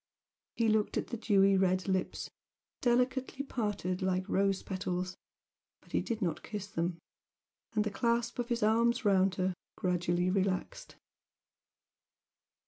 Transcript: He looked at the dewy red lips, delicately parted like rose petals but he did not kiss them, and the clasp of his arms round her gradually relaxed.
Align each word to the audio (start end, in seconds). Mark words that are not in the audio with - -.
He 0.55 0.67
looked 0.67 0.97
at 0.97 1.09
the 1.09 1.17
dewy 1.17 1.55
red 1.55 1.87
lips, 1.87 2.31
delicately 2.81 3.45
parted 3.45 4.01
like 4.01 4.27
rose 4.27 4.63
petals 4.63 5.15
but 5.79 5.91
he 5.91 6.01
did 6.01 6.23
not 6.23 6.41
kiss 6.41 6.65
them, 6.65 6.97
and 7.75 7.83
the 7.83 7.91
clasp 7.91 8.39
of 8.39 8.49
his 8.49 8.63
arms 8.63 9.05
round 9.05 9.35
her 9.35 9.53
gradually 9.75 10.31
relaxed. 10.31 10.95